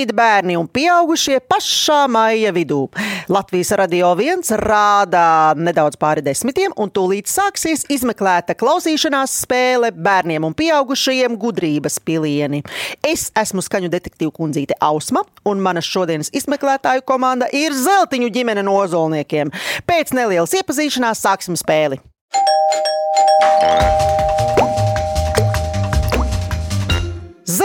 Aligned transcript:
Labrīt, 0.00 0.16
bērni 0.16 0.54
un 0.56 0.64
pieaugušie 0.64 1.42
pašā 1.44 2.06
maija 2.08 2.54
vidū. 2.56 2.88
Latvijas 3.28 3.74
radio 3.76 4.14
viens 4.16 4.48
rāda 4.56 5.52
nedaudz 5.52 5.98
pāri 6.00 6.22
desmitiem, 6.24 6.72
un 6.80 6.88
tūlīt 6.88 7.28
sāksies 7.28 7.84
izmeklēta 7.92 8.56
klausīšanās 8.56 9.34
spēle 9.42 9.90
bērniem 9.92 10.46
un 10.48 10.56
pieaugušajiem 10.56 11.36
gudrības 11.36 12.00
pilieni. 12.00 12.62
Es 13.04 13.28
esmu 13.36 13.60
skaņu 13.60 13.92
detektīvu 13.92 14.32
kundzīte 14.32 14.78
Ausma, 14.80 15.20
un 15.44 15.60
manas 15.60 15.84
šodienas 15.84 16.32
izmeklētāju 16.32 17.04
komanda 17.04 17.50
ir 17.52 17.76
Zeltiņu 17.76 18.32
ģimene 18.32 18.64
no 18.64 18.78
ozolniekiem. 18.80 19.52
Pēc 19.84 20.14
nelielas 20.16 20.56
iepazīšanās 20.56 21.20
sāksim 21.26 21.60
spēli. 21.60 22.00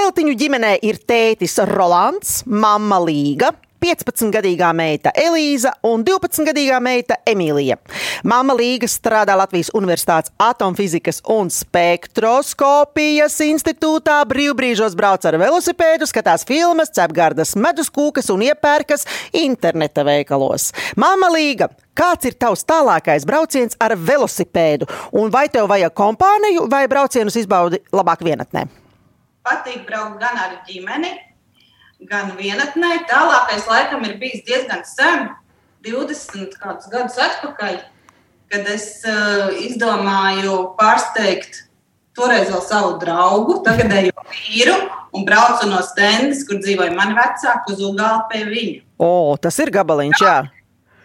Zeltiņu 0.06 0.36
ģimenē 0.38 0.72
ir 0.86 1.00
tētis 1.10 1.56
Rolands, 1.66 2.44
mamma 2.46 3.00
Līga. 3.02 3.48
15-gadīgā 3.82 4.68
meita 4.78 5.10
Elīza 5.18 5.72
un 5.90 6.04
12-gadīgā 6.06 6.78
meita 6.84 7.18
Emīlija. 7.26 7.80
Māma 8.30 8.54
Līga 8.54 8.86
strādā 8.92 9.34
Latvijas 9.40 9.72
Universitātes 9.74 10.30
atomfizikas 10.38 11.24
un 11.34 11.50
spektroskopijas 11.50 13.40
institūtā, 13.48 14.20
brīvbrīžos 14.30 14.94
brauc 15.00 15.26
ar 15.26 15.40
velosipēdu, 15.42 16.06
skatās 16.12 16.46
filmas, 16.46 16.94
cep 16.94 17.18
gardas 17.18 17.56
medus 17.58 17.90
kūkas 17.90 18.30
un 18.36 18.46
iepērkas 18.46 19.10
interneta 19.42 20.06
veikalos. 20.06 20.70
Māma 21.02 21.34
Līga, 21.34 21.72
Kāds 21.96 22.28
ir 22.28 22.36
tavs 22.36 22.68
tālākais 22.68 23.26
brauciens 23.26 23.78
ar 23.80 23.96
velosipēdu? 23.96 24.86
Un 25.18 25.34
vai 25.34 25.48
tev 25.50 25.72
vajag 25.72 25.98
kompāniju 25.98 26.70
vai 26.70 26.86
braucienus 26.92 27.40
izbaudi 27.40 27.80
labāk 27.96 28.28
vienatnē? 28.28 28.68
Patīk 29.46 29.86
braukt 29.88 30.20
gan 30.22 30.40
ar 30.42 30.58
ģimeni, 30.68 31.12
gan 32.10 32.34
vienatnē. 32.40 33.06
Tālākais 33.10 33.68
laikam 33.70 34.06
ir 34.08 34.18
bijis 34.22 34.44
diezgan 34.48 34.84
sen, 34.90 35.30
20 35.86 36.58
gadus 36.90 37.20
atpakaļ, 37.22 37.78
kad 38.52 38.68
es 38.74 38.90
uh, 39.06 39.54
izdomāju 39.62 40.58
pārsteigt 40.80 41.66
toreiz 42.16 42.50
vēl 42.50 42.64
savu 42.64 42.96
draugu, 43.02 43.60
tagadējo 43.66 44.26
vīru, 44.32 44.76
un 45.16 45.26
braucu 45.28 45.68
no 45.70 45.82
stendes, 45.86 46.46
kur 46.48 46.62
dzīvoja 46.64 46.96
mani 46.96 47.16
vecāki, 47.18 47.76
uz 47.76 47.84
Ugāli 47.84 48.26
pie 48.32 48.44
viņa. 48.50 48.84
O, 49.04 49.36
tas 49.42 49.60
ir 49.64 49.72
gabaliņš, 49.76 50.24
jā. 50.24 50.36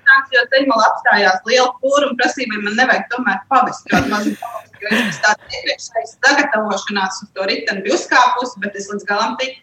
jā 0.06 0.18
jo 0.36 0.46
ceļmalā 0.54 0.88
apstājās 0.92 1.46
liela 1.50 1.70
pūra 1.82 2.10
un 2.10 2.18
prasīja, 2.20 2.50
vai 2.54 2.64
man 2.68 2.78
nevajag 2.78 3.08
tomēr 3.14 3.40
pavest 3.50 3.88
kādu 3.90 4.12
mazu 4.12 4.36
pavest. 4.38 4.69
Jo 4.80 4.92
es 4.96 5.18
tādu 5.24 5.50
iepriekšēju 5.58 6.12
sagatavošanās 6.12 7.24
uz 7.24 7.32
to 7.36 7.48
riteni 7.50 7.84
biju 7.84 7.98
uzkāpusi, 7.98 8.62
bet 8.62 8.78
es 8.80 8.88
līdz 8.92 9.08
galam 9.08 9.36
tiku. 9.40 9.60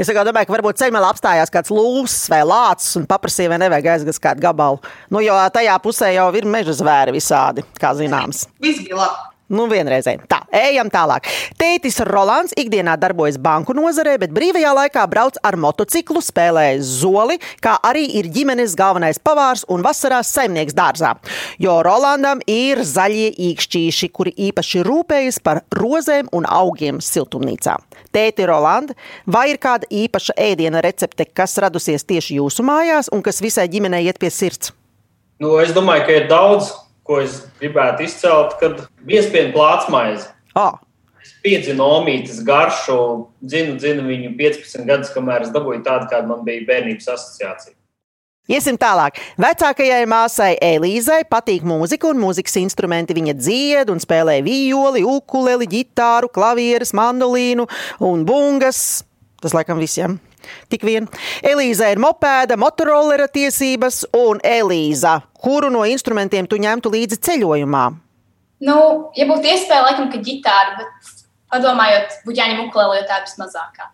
es 0.00 0.10
domāju, 0.10 0.48
ka 0.48 0.54
varbūt 0.56 0.80
ceļā 0.80 1.02
apstājās 1.06 1.52
kāds 1.54 1.70
lūsis 1.70 2.30
vai 2.32 2.40
lācis 2.46 2.98
un 2.98 3.06
paprasīja, 3.10 3.52
vai 3.52 3.60
nevajag 3.62 3.90
aizgāt 3.94 4.22
kādu 4.24 4.46
gabalu. 4.46 4.80
Nu, 5.12 5.22
jo 5.22 5.36
tajā 5.54 5.76
pusē 5.84 6.10
jau 6.16 6.30
ir 6.34 6.48
meža 6.48 6.74
zvēri 6.80 7.14
visādi, 7.14 7.66
kā 7.78 7.92
zināms. 7.98 8.46
Viss 8.62 8.82
bija 8.82 8.98
labi. 9.04 9.29
Nu, 9.50 9.64
vienreizēji. 9.66 10.20
Tā, 10.30 10.44
ejam 10.54 10.86
tālāk. 10.94 11.26
Tētis 11.58 11.96
Rolands 12.06 12.54
ikdienā 12.60 12.92
darbojas 13.02 13.34
banku 13.42 13.74
nozarē, 13.74 14.12
bet 14.22 14.30
brīvajā 14.34 14.70
laikā 14.76 15.02
brauc 15.10 15.40
ar 15.42 15.56
motociklu, 15.58 16.20
spēlē 16.22 16.66
zoli, 16.86 17.40
kā 17.58 17.72
arī 17.82 18.04
ir 18.20 18.28
ģimenes 18.30 18.76
galvenais 18.78 19.18
pavārs 19.18 19.64
un 19.66 19.82
vasarās 19.82 20.30
saimnieks 20.36 20.76
dārzā. 20.78 21.16
Jo 21.58 21.80
Rolandam 21.82 22.38
ir 22.46 22.84
zaļie 22.86 23.32
īkšķīši, 23.50 24.10
kuri 24.14 24.36
īpaši 24.50 24.84
rūpējas 24.86 25.40
par 25.42 25.64
rozēm 25.74 26.30
un 26.36 26.46
augiem 26.46 27.00
siltumnīcā. 27.02 27.74
Tēti 28.14 28.46
Rolanda, 28.46 28.94
vai 29.26 29.48
ir 29.50 29.58
kāda 29.58 29.90
īpaša 29.90 30.36
ēdiena 30.38 30.84
recepte, 30.86 31.26
kas 31.26 31.56
radusies 31.58 32.06
tieši 32.06 32.38
jūsu 32.38 32.62
mājās 32.66 33.10
un 33.10 33.26
kas 33.26 33.42
visai 33.42 33.66
ģimenei 33.72 34.04
iet 34.06 34.22
pie 34.22 34.30
sirds? 34.30 34.70
Nu, 35.42 35.56
es 35.58 35.74
domāju, 35.74 36.06
ka 36.06 36.16
ir 36.20 36.30
daudz 36.30 36.70
ko 37.10 37.18
es 37.24 37.40
gribētu 37.58 38.06
izcelt, 38.06 38.54
kad 38.60 38.84
biespienu 39.06 39.50
plātsmaizi. 39.56 40.28
Oh. 40.54 40.78
Es 41.20 41.34
piedzinu 41.42 41.82
omītes 41.98 42.38
garšu, 42.46 42.96
dzinu, 43.42 43.74
dzinu 43.82 44.06
viņu 44.06 44.30
15 44.38 44.86
gadus, 44.86 45.10
kamēr 45.16 45.48
es 45.48 45.50
dabūju 45.52 45.82
tādu, 45.84 46.06
kāda 46.12 46.30
man 46.30 46.46
bija 46.46 46.62
bērnības 46.68 47.10
asociācija. 47.16 47.74
Iesim 48.50 48.78
tālāk. 48.80 49.18
Vecākajai 49.38 50.06
māsai 50.10 50.54
Elīzai 50.64 51.20
patīk 51.30 51.66
mūzika 51.66 52.08
un 52.10 52.18
mūzikas 52.22 52.56
instrumenti. 52.62 53.14
Viņa 53.14 53.36
dzied 53.38 53.92
un 53.92 54.02
spēlē 54.02 54.40
violi, 54.46 55.04
ukuleli, 55.06 55.68
ģitāru, 55.70 56.30
klavieres, 56.34 56.94
mandolīnu 56.96 57.68
un 58.06 58.26
bungas. 58.26 59.04
Tas 59.42 59.54
laikam 59.54 59.78
visiem. 59.82 60.18
Tik 60.72 60.84
vien. 60.86 61.08
Elīza 61.46 61.90
ir 61.92 62.00
mopēda, 62.02 62.58
motorolera 62.60 63.28
tiesības, 63.30 64.04
un 64.16 64.42
Elīza, 64.46 65.18
kuru 65.40 65.70
no 65.72 65.86
instrumentiem 65.88 66.48
tu 66.50 66.60
ņemtu 66.60 66.92
līdzi 66.92 67.20
ceļojumā? 67.28 67.84
Nu, 68.66 68.76
ja 69.16 69.24
būtu 69.28 69.48
iespēja, 69.48 69.86
laikam, 69.86 70.10
ka 70.12 70.20
ģitāra, 70.20 70.76
bet 70.82 71.14
padomājot, 71.52 72.20
jāņem 72.28 72.66
ukulele, 72.66 73.00
jo 73.00 73.08
tā 73.08 73.22
ir 73.22 73.28
vismazākā. 73.28 73.88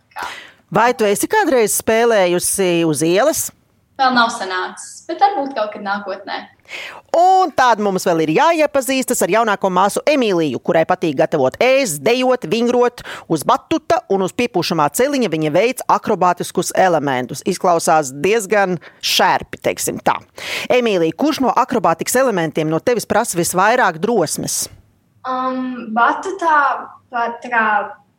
Vai 0.74 0.90
tu 0.98 1.06
esi 1.06 1.28
kādreiz 1.30 1.76
spēlējusi 1.78 2.82
uz 2.88 3.02
ielas? 3.06 3.46
Vēl 3.96 4.12
nav 4.16 4.32
sanācis, 4.34 5.04
bet 5.08 5.22
varbūt 5.22 5.54
kaut 5.56 5.70
kad 5.72 5.84
nākotnē. 5.86 6.42
Un 7.16 7.52
tāda 7.56 7.84
mums 7.84 8.04
vēl 8.06 8.24
ir 8.26 8.32
jāiepazīstas 8.36 9.22
ar 9.24 9.32
jaunāko 9.32 9.70
māsu 9.72 10.02
Emīliju, 10.08 10.60
kurai 10.60 10.84
patīk 10.88 11.16
gatavot 11.16 11.56
ēst, 11.62 12.02
dejot, 12.04 12.44
vingrot 12.50 13.04
uz 13.32 13.44
batuta 13.46 14.02
un 14.12 14.26
uz 14.26 14.34
piepūšamā 14.36 14.88
celiņa. 14.98 15.30
Viņa 15.32 15.52
veids 15.54 15.86
akrobātiskus 15.90 16.74
elementus. 16.76 17.44
Izklausās 17.48 18.12
diezgan 18.12 18.76
šērpi, 19.00 19.62
teiksim 19.64 20.00
tā. 20.04 20.18
Emīlija, 20.72 21.16
kurš 21.16 21.42
no 21.46 21.54
akrobātikas 21.56 22.18
elementiem 22.20 22.68
no 22.72 22.82
tevis 22.84 23.08
prasa 23.08 23.38
visvairāk 23.38 24.00
drosmes? 24.02 24.66
Um, 25.26 25.88
batutā 25.94 26.58
pat 27.10 27.40
tā 27.42 27.50
kā 27.50 27.64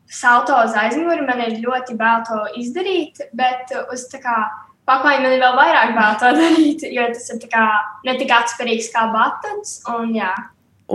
salto 0.09 0.55
uz 0.65 0.75
aizmuguri 0.75 1.25
man 1.27 1.41
ir 1.43 1.59
ļoti 1.63 1.95
bail 1.99 2.23
to 2.27 2.39
izdarīt, 2.59 3.21
bet 3.35 3.71
uz 3.93 4.07
tā 4.11 4.21
kā 4.23 4.37
Paklāji 4.87 5.19
man 5.19 5.33
ir 5.35 5.41
vēl 5.43 5.55
vairāk 5.57 5.89
vēl 5.97 6.19
to 6.21 6.29
darīt, 6.37 6.83
jo 6.95 7.07
tas 7.11 7.25
ir 7.33 7.41
kā, 7.51 7.63
ne 8.07 8.13
tik 8.19 8.29
atspērīgs 8.31 8.87
kā 8.93 9.07
batuts. 9.11 9.81
Un, 9.91 10.13
jā. 10.15 10.29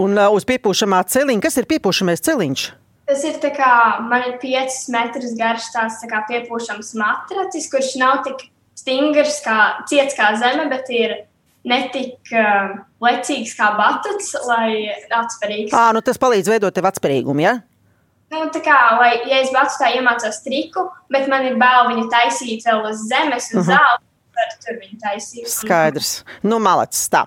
un 0.00 0.16
uh, 0.16 0.30
uz 0.32 0.46
piepūšamā 0.48 1.02
celiņa, 1.12 1.42
kas 1.44 1.60
ir 1.60 1.68
piepūšamais 1.68 2.24
celiņš? 2.24 2.70
Tas 3.10 3.26
ir 3.28 3.36
kā, 3.52 3.72
man 4.08 4.24
ir 4.30 4.38
5 4.40 4.78
metrus 4.94 5.34
garš 5.36 5.68
tāds 5.74 6.00
kā 6.08 6.22
piepūšams 6.30 6.94
matracis, 6.96 7.68
kurš 7.68 7.90
nav 8.00 8.22
tik 8.24 8.46
stingrs, 8.78 9.42
kā 9.44 9.58
ciets 9.90 10.16
kā 10.16 10.30
zeme, 10.40 10.64
bet 10.72 10.88
ir 10.94 11.18
ne 11.68 11.82
tik 11.92 12.32
uh, 12.32 12.72
lecīgs 13.04 13.52
kā 13.58 13.74
batuts, 13.76 14.32
lai 14.48 14.88
atspērīgs. 15.18 15.76
À, 15.76 15.90
nu 15.92 16.00
tas 16.00 16.16
palīdz 16.22 16.48
veidot 16.54 16.72
tev 16.72 16.88
atspērīgumu, 16.88 17.44
ja? 17.44 17.58
Nu, 18.32 18.46
tā 18.48 18.62
kā, 18.64 18.76
lai, 18.96 19.10
ja 19.28 19.42
es 19.42 19.50
batu 19.52 19.76
tā 19.76 19.90
iemācos 19.92 20.40
triku, 20.46 20.86
bet 21.12 21.28
man 21.28 21.44
ir 21.44 21.58
bail 21.60 21.90
viņu 21.90 22.06
taisīt 22.12 22.64
vēl 22.64 22.86
uz 22.88 23.04
zemes, 23.10 23.50
uz 23.52 23.60
uh 23.60 23.60
-huh. 23.60 23.68
zelta. 23.74 24.08
Skaidrs. 25.46 26.24
Nu, 26.42 26.56
malacis 26.58 27.04
tā. 27.12 27.26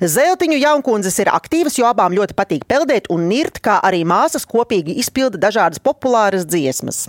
Zeltiņu 0.00 0.56
jaunkundzes 0.56 1.18
ir 1.18 1.28
aktīvas, 1.28 1.76
jo 1.78 1.88
abām 1.88 2.14
ļoti 2.14 2.36
patīk 2.38 2.62
peldēt 2.70 3.10
un 3.10 3.26
nirt, 3.28 3.58
kā 3.60 3.80
arī 3.82 4.04
māsas 4.06 4.46
kopīgi 4.46 4.94
izpilda 5.02 5.40
dažādas 5.42 5.82
populāras 5.82 6.46
dziesmas. 6.46 7.08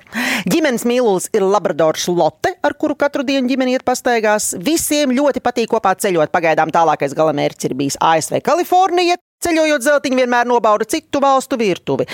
Ģimenes 0.49 0.83
mīlulis 0.83 1.29
ir 1.31 1.45
Labradors 1.45 2.07
Lotte, 2.07 2.55
ar 2.61 2.73
kuru 2.73 2.95
katru 2.95 3.23
dienu 3.23 3.47
ģimene 3.47 3.77
iet 3.77 3.85
pastaigās. 3.85 4.55
Visiem 4.57 5.13
ļoti 5.13 5.39
patīk 5.45 5.69
kopā 5.69 5.93
ceļot. 5.95 6.33
Pagaidām 6.33 6.73
tālākais 6.73 7.13
galamērķis 7.13 7.69
ir 7.69 7.77
bijis 7.77 8.01
ASV 8.01 8.41
Kalifornija. 8.41 9.15
Ceļojot 9.45 9.81
zeltiņu 9.81 10.15
vienmēr 10.15 10.45
nobauda 10.49 10.85
citu 10.89 11.21
valstu 11.21 11.57
virtuvi. 11.57 12.09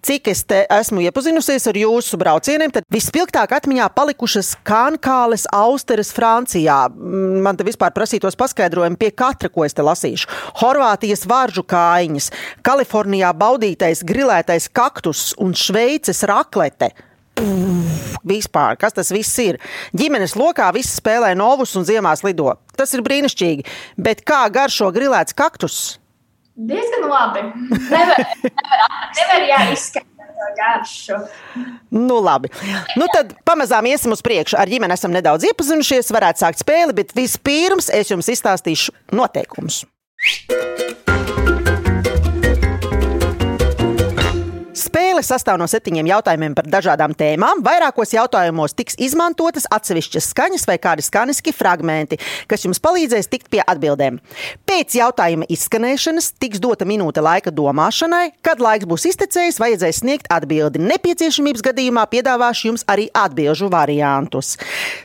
Cik 0.00 0.30
es 0.32 0.40
esmu 0.48 1.02
iepazinusies 1.04 1.66
ar 1.68 1.76
jūsu 1.76 2.16
braucieniem, 2.20 2.72
tad 2.72 2.86
vispilgtāk 2.92 3.52
atmiņā 3.52 3.90
palikušas 3.92 4.54
kankāles 4.64 5.44
austeres 5.52 6.08
Francijā. 6.16 6.86
Mm, 6.88 7.42
man 7.44 7.58
te 7.58 7.66
vispār 7.68 7.92
prasītos 7.92 8.38
paskaidrojumu 8.40 8.96
pie 9.00 9.10
katra, 9.12 9.50
ko 9.52 9.66
es 9.66 9.76
te 9.76 9.84
lasīšu. 9.84 10.30
Horvātijas 10.62 11.26
vāržu 11.28 11.66
kājiņas, 11.68 12.30
Kalifornijā 12.64 13.34
baudītais 13.36 14.00
grilētais 14.08 14.70
kaktus 14.72 15.34
un 15.36 15.52
Šveices 15.52 16.24
raklete. 16.28 16.94
Vispār, 18.24 18.80
kas 18.80 18.96
tas 18.96 19.12
viss 19.12 19.36
ir? 19.40 19.60
Ģimenes 19.96 20.32
lokā 20.36 20.72
viss 20.76 20.96
spēlē 20.96 21.34
novus 21.36 21.76
un 21.76 21.84
ziemās 21.88 22.24
lido. 22.24 22.54
Tas 22.76 22.92
ir 22.96 23.04
brīnišķīgi, 23.04 23.68
bet 24.00 24.24
kā 24.28 24.46
garšo 24.52 24.88
grilēts 24.96 25.36
kaktus? 25.36 26.00
Diezgan 26.68 27.08
labi. 27.08 27.40
Nevar, 27.88 28.18
nevar, 28.44 28.96
nevar 29.16 29.44
jāizskatīt. 29.48 30.06
Garšu. 30.56 31.16
Nu, 31.92 32.16
labi. 32.24 32.48
Nu, 32.96 33.06
tad 33.12 33.34
pamazām 33.44 33.86
iesim 33.90 34.12
uz 34.16 34.22
priekšu. 34.24 34.56
Ar 34.60 34.72
ģimeni 34.72 34.96
esam 34.96 35.12
nedaudz 35.14 35.44
iepazinušies, 35.50 36.12
varētu 36.16 36.44
sākt 36.44 36.64
spēli, 36.64 36.96
bet 36.96 37.12
vispirms 37.16 37.90
es 37.92 38.12
jums 38.12 38.32
izstāstīšu 38.32 38.96
noteikumus. 39.16 39.84
Spēle 45.20 45.36
sastāv 45.36 45.58
no 45.60 45.66
septiņiem 45.68 46.06
jautājumiem 46.08 46.54
par 46.56 46.64
dažādām 46.72 47.12
tēmām. 47.12 47.58
Vairākos 47.60 48.14
jautājumos 48.14 48.72
tiks 48.72 48.94
izmantotas 48.96 49.66
atsevišķas 49.68 50.28
skaņas 50.32 50.62
vai 50.64 50.78
kādi 50.80 51.04
skaniski 51.04 51.52
fragmenti, 51.52 52.16
kas 52.48 52.64
jums 52.64 52.80
palīdzēs 52.80 53.28
tikt 53.28 53.50
pie 53.52 53.60
atbildēm. 53.60 54.16
Pēc 54.64 54.96
jautājuma 54.96 55.44
izskanēšanas 55.52 56.30
tiks 56.40 56.62
dota 56.64 56.88
minūte 56.88 57.20
laika 57.20 57.52
domāšanai. 57.52 58.30
Kad 58.40 58.64
laiks 58.64 58.88
būs 58.88 59.04
iztecējis, 59.10 59.60
vajadzēs 59.60 60.00
sniegt 60.00 60.30
atbildi. 60.32 60.80
Nepieciešamības 60.88 61.66
gadījumā 61.68 62.06
piedāvāšu 62.08 62.70
jums 62.70 62.86
arī 62.88 63.10
atbildžu 63.12 63.68
variantus. 63.68 64.54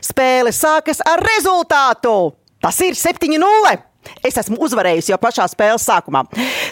Spēle 0.00 0.54
sākas 0.56 1.04
ar 1.04 1.20
rezultātu! 1.28 2.16
Tas 2.64 2.80
ir 2.80 2.96
7-0! 2.96 3.76
Es 4.26 4.36
esmu 4.40 4.58
uzvarējusi 4.66 5.12
jau 5.12 5.18
pašā 5.22 5.46
spēles 5.50 5.86
sākumā. 5.86 6.24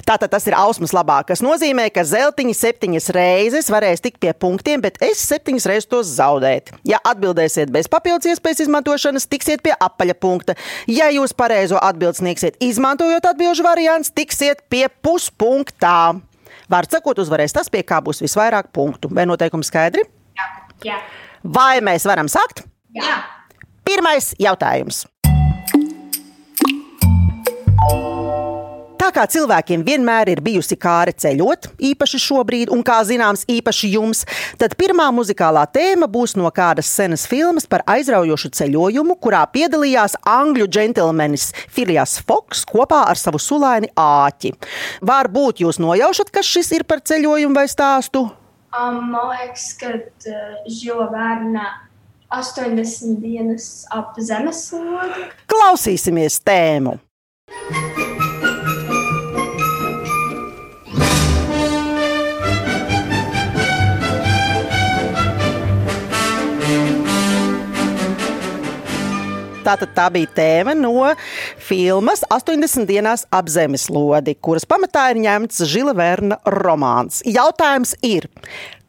Tātad 0.06 0.32
tas 0.32 0.46
ir 0.48 0.56
ausmas 0.58 0.94
labāk, 0.96 1.28
kas 1.30 1.42
nozīmē, 1.44 1.86
ka 1.94 2.04
zeltiņi 2.08 2.54
septiņas 2.58 3.10
reizes 3.16 3.70
varēs 3.72 4.04
tikt 4.04 4.20
pie 4.22 4.32
punktiem, 4.32 4.82
bet 4.84 5.00
es 5.04 5.22
septiņas 5.28 5.68
reizes 5.70 5.90
tos 5.90 6.10
zaudēt. 6.16 6.74
Ja 6.88 7.00
atbildēsiet 7.04 7.72
bez 7.74 7.88
papildus 7.92 8.32
iespējas 8.34 8.64
izmantošanas, 8.66 9.28
tiksiet 9.30 9.64
pie 9.64 9.74
apaļa 9.74 10.18
punkta. 10.20 10.58
Ja 10.90 11.10
jūs 11.14 11.36
pareizo 11.36 11.80
atbildi 11.80 12.22
sniegsiet, 12.22 12.60
izmantojot 12.64 13.30
atbildžu 13.30 13.66
variants, 13.66 14.12
tiksiet 14.14 14.66
pie 14.72 14.86
puspunktā. 15.04 16.14
Vārds 16.70 16.96
sakot, 16.96 17.18
uzvarēs 17.20 17.52
tas, 17.54 17.68
pie 17.72 17.84
kā 17.86 18.00
būs 18.04 18.22
visvairāk 18.24 18.72
punktu. 18.74 19.10
Vai 19.12 19.26
noteikumi 19.28 19.66
skaidri? 19.66 20.06
Jā. 20.84 21.00
Vai 21.44 21.80
mēs 21.84 22.06
varam 22.08 22.28
sākt? 22.30 22.64
Jā. 22.96 23.18
Pirmais 23.84 24.32
jautājums. 24.40 25.04
Tā 29.04 29.10
kā 29.12 29.26
cilvēkiem 29.28 29.82
vienmēr 29.84 30.30
ir 30.32 30.40
bijusi 30.40 30.78
kāre 30.80 31.12
ceļot, 31.12 31.66
īpaši 31.90 32.18
šobrīd, 32.24 32.70
un 32.72 32.80
kā 32.80 33.02
zināms, 33.04 33.42
īpaši 33.52 33.90
jums, 33.92 34.22
tad 34.56 34.72
pirmā 34.80 35.10
muzikālā 35.12 35.66
tēma 35.68 36.08
būs 36.08 36.32
no 36.40 36.48
kādas 36.56 36.88
senas 36.88 37.26
filmas 37.28 37.68
par 37.68 37.82
aizraujošu 37.84 38.48
ceļojumu, 38.56 39.18
kurā 39.20 39.42
piedalījās 39.52 40.16
angļu 40.24 40.70
džentlmenis 40.72 41.50
Filijas 41.68 42.16
Foks 42.24 42.64
kopā 42.70 43.02
ar 43.10 43.20
savu 43.20 43.36
sulaini 43.36 43.92
āķi. 43.92 44.54
Varbūt 45.04 45.60
jūs 45.66 45.82
nojaušat, 45.84 46.32
kas 46.32 46.48
šis 46.48 46.72
ir 46.78 46.88
par 46.88 47.04
ceļojumu 47.04 47.60
vai 47.60 47.68
stāstu? 47.68 48.24
Um, 48.72 49.02
man 49.12 49.34
liekas, 49.34 49.66
ka 49.82 49.98
uh, 50.00 50.54
žila 50.64 51.10
bērna 51.12 51.66
80 52.32 53.20
dienas 53.20 53.68
ap 53.92 54.16
zemeslodi. 54.16 55.28
Klausīsimies 55.52 56.40
tēmu! 56.40 56.96
Tātad 69.64 69.94
tā 69.96 70.10
bija 70.12 70.28
tēma 70.36 70.74
no 70.76 71.06
filmas 71.64 72.20
80 72.32 72.84
dienās 72.88 73.24
ap 73.32 73.48
zemeslodi, 73.52 74.34
kuras 74.44 74.66
pamatā 74.68 75.06
ir 75.14 75.22
ņemts 75.24 75.62
Žila 75.70 75.94
Verna 75.96 76.36
romāns. 76.52 77.22
Jautājums 77.24 77.94
ir, 78.04 78.28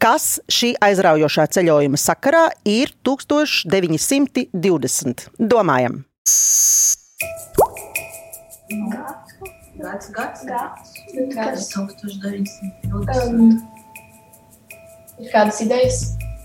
kas 0.02 0.42
šī 0.52 0.74
aizraujošā 0.84 1.48
ceļojuma 1.56 2.00
sakarā 2.02 2.50
ir 2.68 2.92
1920? 3.08 5.30
Domājam! 5.40 6.04
Gads, 9.76 10.08
gads, 10.12 10.46
Gads. 10.48 10.92
gads. 11.36 11.70
1920. 11.76 12.92
Um, 12.92 13.60
Ir 15.16 15.30
kādas 15.32 15.62
idejas, 15.64 16.00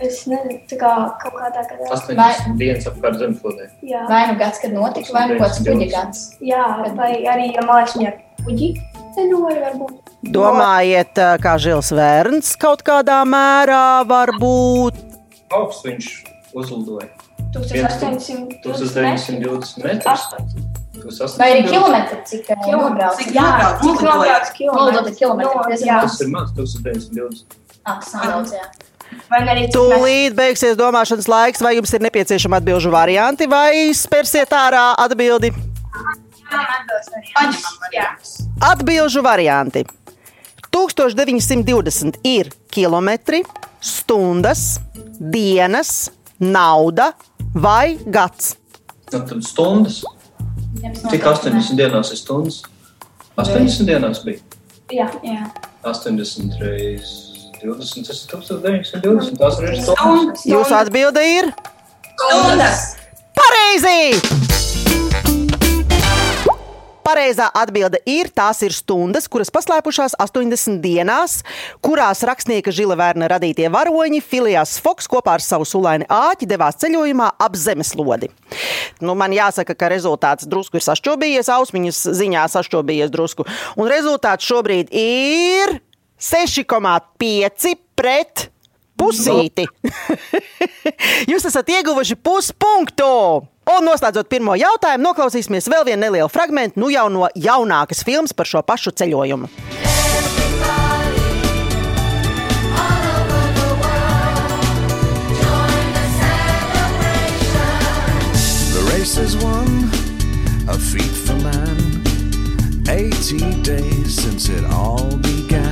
es 0.06 0.22
nezinu, 0.30 0.58
tā 0.70 0.78
kā 0.80 0.90
kaut 1.22 1.36
kādā 1.36 1.64
gadā. 1.68 1.88
80 1.96 2.58
dienas 2.60 2.88
apkārt 2.90 3.18
zemflodē. 3.20 3.68
Jā, 3.86 4.04
vai 4.10 4.22
nu 4.30 4.38
gads, 4.40 4.60
kad 4.62 4.74
notika, 4.74 5.14
vai 5.16 5.26
nu 5.30 5.38
kāds 5.40 5.60
kuģa 5.64 5.88
gads. 5.94 6.24
jā 6.44 6.64
vai 6.98 7.12
arī, 7.34 7.52
ja 7.56 7.64
viņa 7.68 8.14
kuģi 8.46 8.70
ceļoja 9.16 9.60
varbūt. 9.66 10.10
Domājiet, 10.34 11.20
kā 11.42 11.54
Žils 11.60 11.92
Vērns 11.96 12.52
kaut 12.60 12.84
kādā 12.86 13.22
mērā 13.28 14.02
var 14.08 14.34
būt. 14.40 15.00
Augsts 15.56 15.86
viņš 15.86 16.10
uzlidoja. 16.54 17.08
1820 17.54 18.60
1920 18.62 19.82
metrus. 19.82 20.28
Vai 21.40 21.48
arī 21.54 21.62
kilometri, 21.70 22.18
cik 22.28 22.50
eh, 22.52 22.66
nobrauc? 22.68 23.16
Cik 23.16 23.32
Jā, 23.34 23.46
kilometri, 23.80 25.14
No, 25.40 25.64
diezgan 25.70 25.88
jā. 25.88 25.98
Tas 26.04 26.20
ir 26.20 26.30
maz, 26.34 26.52
1920. 26.58 27.56
Ah, 27.84 27.96
tas 27.96 28.12
nav 28.14 28.26
daudz, 28.34 28.54
jā. 28.58 28.66
Tūlīt 29.74 30.34
beigsies 30.38 30.76
domāšanas 30.78 31.28
laiks, 31.30 31.62
vai 31.62 31.76
jums 31.76 31.92
ir 31.94 32.02
nepieciešama 32.04 32.60
atbildžu 32.60 32.90
varianti, 32.92 33.48
vai 33.50 33.90
spērsiet 33.94 34.50
ārā 34.54 34.90
atbildi. 34.98 35.52
Atbilžu 38.70 39.22
varianti. 39.22 39.84
1920 40.70 42.20
ir 42.26 42.50
kilometri, 42.70 43.42
stundas, 43.82 44.78
dienas, 45.18 46.10
nauda 46.38 47.12
vai 47.54 47.98
gads. 48.06 48.54
Tad 49.10 49.30
stundas. 49.42 50.04
Cik 51.10 51.26
80 51.26 51.74
dienās 51.78 52.12
ir 52.14 52.20
stundas? 52.20 52.62
80 53.38 53.90
dienās 53.90 54.22
bija. 54.26 54.38
Jā, 54.90 55.10
Jā. 55.26 55.50
80 55.86 56.58
reizes 56.62 57.29
20, 57.62 58.06
tas 58.08 58.22
ir 58.24 58.30
1920. 58.32 59.36
Tās 59.40 59.60
ir. 59.60 59.76
Stundas. 59.84 60.46
Jūsu 60.48 60.76
atbilde 60.76 61.24
ir 61.26 61.50
Stundas. 62.16 62.86
pareizi! 63.36 64.50
Pareizā 67.10 67.48
atbilde 67.56 67.98
ir, 68.06 68.28
tās 68.30 68.60
ir 68.62 68.70
stundas, 68.70 69.24
kuras 69.26 69.48
paslēpušās 69.50 70.14
80 70.20 70.78
dienās, 70.84 71.40
kurās 71.82 72.20
rakstnieka 72.28 72.70
Žila 72.70 72.94
Vērna 73.00 73.26
radītie 73.32 73.66
varoņi 73.72 74.20
Filijas 74.22 74.76
Foks 74.84 75.10
kopā 75.10 75.34
ar 75.40 75.42
savu 75.42 75.66
sulaini 75.66 76.06
āķi 76.06 76.46
devās 76.52 76.78
ceļojumā 76.78 77.32
ap 77.40 77.58
zemeslodi. 77.58 78.30
Nu, 79.02 79.16
man 79.18 79.34
jāsaka, 79.34 79.74
ka 79.74 79.90
rezultāts 79.90 80.46
drusku 80.46 80.78
ir 80.78 80.86
sašķobījies, 80.86 81.50
ausmiņas 81.50 82.04
ziņā 82.20 82.46
sašķobījies 82.54 83.10
drusku. 83.10 83.48
Un 83.80 83.90
rezultāts 83.90 84.46
šobrīd 84.46 84.94
ir 84.94 85.80
6,5 86.20 87.76
pret 87.96 88.50
pusīti. 89.00 89.64
Jūs 91.30 91.48
esat 91.48 91.72
ieguvuši 91.72 92.18
puspunktu! 92.20 93.08
Un 93.70 93.86
noslēdzot 93.86 94.28
pirmo 94.28 94.56
jautājumu, 94.58 95.04
noklausīsimies 95.04 95.68
vēl 95.70 95.86
vienu 95.86 96.02
nelielu 96.04 96.28
fragment 96.32 96.76
nu 96.80 96.90
jau 96.92 97.06
no 97.12 97.28
jaunākas 97.38 98.02
filmas 98.04 98.34
par 98.36 98.48
šo 98.50 98.64
pašu 98.66 98.92
ceļojumu. 99.00 99.48
The 108.74 108.82
race 108.90 109.16
is 109.16 109.36
won, 109.38 109.88
a 110.68 110.76
feat 110.76 111.14
for 111.24 111.38
man. 111.44 112.02
80 112.90 113.62
days 113.62 114.16
since 114.16 114.48
it 114.48 114.64
all 114.64 115.16
began. 115.18 115.69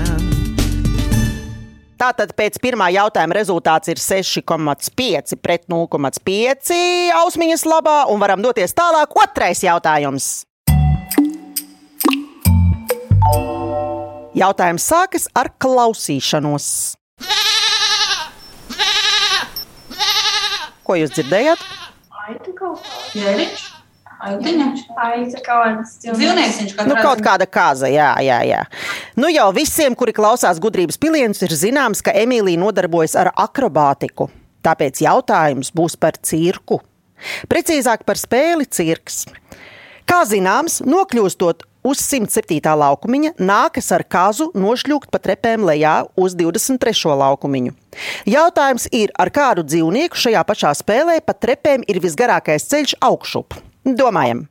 Tātad 1.98 2.30
pēc 2.38 2.60
pirmā 2.62 2.92
jautājuma 2.94 3.34
rezultāts 3.34 3.90
ir 3.90 3.98
6,5 3.98 5.34
pret 5.42 5.64
0,5 5.66 6.76
ausmiņas 7.18 7.64
labā, 7.66 7.96
un 8.12 8.20
varam 8.22 8.44
doties 8.44 8.70
tālāk. 8.78 9.16
Otrais 9.18 9.64
jautājums. 9.66 10.28
Jautājums 14.38 14.86
sākas 14.86 15.26
ar 15.34 15.50
klausīšanos. 15.58 16.68
Ko 20.86 21.00
jūs 21.00 21.10
dzirdējāt? 21.16 21.66
Aitu 22.28 22.54
kaut 22.54 22.78
kā. 22.86 23.02
Jēriņš. 23.18 23.66
Aitiņa. 24.18 24.68
Aita 24.98 25.40
kaut 25.46 25.66
kādas 25.66 25.98
Dzīvnieciņš 26.02 26.78
Nu, 26.88 26.96
kaut 27.02 27.20
kāda 27.22 27.46
kāza, 27.50 27.90
jā, 27.90 28.08
jā, 28.22 28.38
jā. 28.46 28.62
Nu, 29.18 29.26
jau 29.34 29.48
visiem, 29.50 29.96
kuri 29.98 30.12
klausās 30.14 30.60
gudrības 30.62 30.94
pilienus, 31.02 31.40
ir 31.42 31.50
zināms, 31.50 32.04
ka 32.06 32.12
Emīlija 32.14 32.60
nodarbojas 32.62 33.16
ar 33.18 33.32
akrobātiku. 33.34 34.28
Tāpēc 34.62 35.00
jautājums 35.02 35.72
būs 35.74 35.96
par 35.98 36.14
cirku. 36.22 36.78
Precīzāk 37.50 38.04
par 38.06 38.20
spēli 38.20 38.68
cirks. 38.70 39.24
Kā 40.06 40.20
zināms, 40.22 40.78
nokļūstot 40.86 41.66
uz 41.90 42.04
107. 42.04 42.62
laukumiņa, 42.78 43.32
nākas 43.42 43.90
ar 43.96 44.04
kazu 44.06 44.52
nošļūkt 44.54 45.10
pa 45.10 45.18
trepēm 45.24 45.66
lejā 45.66 45.96
uz 46.14 46.38
23. 46.38 47.18
laukumiņu. 47.18 47.74
Jautājums 48.30 48.86
ir, 48.94 49.10
ar 49.18 49.34
kādu 49.34 49.66
dzīvnieku 49.66 50.14
šajā 50.14 50.46
pašā 50.46 50.70
spēlē 50.78 51.18
pa 51.26 51.34
trepēm 51.34 51.82
ir 51.90 51.98
visgarākais 52.06 52.70
ceļš 52.70 53.00
augšup? 53.10 53.58
Domājam! 53.82 54.46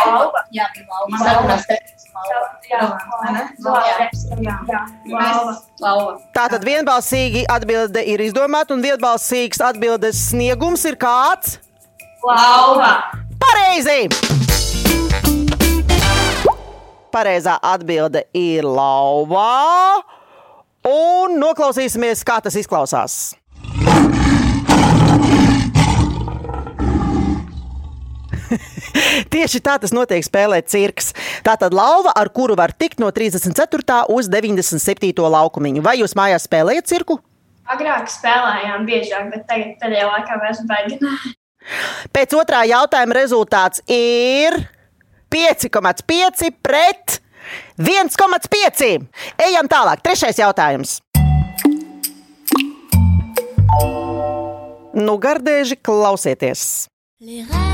Ka 0.00 0.40
Jā, 0.50 0.66
Vai 1.20 1.76
Lauva. 5.80 6.18
Tātad 6.36 6.64
vienbalsīgi 6.66 7.46
atbilde 7.50 8.04
ir 8.04 8.22
izdomāta, 8.24 8.76
un 8.76 8.84
vienbalsīgs 8.84 9.62
atbildes 9.70 10.28
sniegums 10.30 10.84
ir 10.90 10.98
kāds? 11.00 11.58
lauva. 12.24 12.92
Pareizi! 13.40 14.08
Pareizā 17.10 17.56
atbilde 17.62 18.26
ir 18.36 18.66
lauvā. 18.66 20.00
Un 20.86 21.36
noklausīsimies, 21.40 22.22
kā 22.24 22.38
tas 22.44 22.56
izklausās. 22.56 23.39
Tieši 29.34 29.62
tā 29.64 29.76
tas 29.82 29.94
notiek 29.94 30.24
spēlē 30.24 30.60
cirks. 30.66 31.12
Tā 31.46 31.56
tad 31.60 31.74
lauva, 31.76 32.14
ar 32.16 32.30
kuru 32.34 32.56
var 32.58 32.72
tikt 32.72 33.02
no 33.02 33.10
34. 33.14 34.04
uz 34.12 34.30
97. 34.32 35.12
laukumiņu. 35.36 35.84
Vai 35.84 35.98
jūs 36.00 36.16
mājās 36.18 36.46
spēlējat 36.48 36.90
cirku? 36.90 37.20
Agrāk 37.70 38.10
spēlējām 38.10 38.86
biežāk, 38.88 39.30
bet 39.30 39.46
tagad 39.46 39.76
pēdējā 39.82 40.06
laikā 40.10 40.38
vairs 40.42 40.62
baigi. 40.66 40.98
Pēc 42.14 42.34
otrā 42.34 42.64
jautājuma 42.66 43.14
rezultāts 43.14 43.84
ir 43.86 44.56
5,5 45.30 46.50
pret 46.64 47.20
1,5. 47.78 48.90
Ejam 49.46 49.70
tālāk. 49.70 50.02
Trešais 50.02 50.40
jautājums. 50.42 50.98
Nu, 54.90 55.14
gardēži, 55.22 55.78
klausieties! 55.78 56.88
Les 57.22 57.69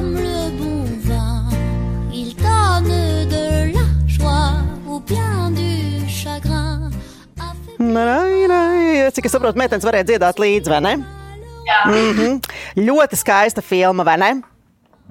comme 0.00 0.14
le 0.14 0.50
bon 0.58 0.84
vin. 1.06 1.48
Ils 2.12 2.34
donnent 2.36 3.28
de 3.28 3.72
la 3.74 3.86
joie 4.06 4.52
ou 4.88 5.00
bien 5.00 5.50
du 5.50 6.08
chagrin. 6.08 6.90
Nai, 7.78 8.46
nai. 8.48 9.10
Cik 9.12 9.26
es 9.28 9.34
saprotu, 9.34 9.58
meitenes 9.60 9.84
varēja 9.84 10.06
dziedāt 10.12 10.40
līdzi, 10.40 10.72
vai 10.72 10.80
ne? 10.84 10.94
Jā. 11.68 11.80
Mm 11.88 12.12
-hmm. 12.16 12.40
Ļoti 12.86 13.16
skaista 13.16 13.62
filma, 13.62 14.04
vai 14.04 14.16
ne? 14.18 14.30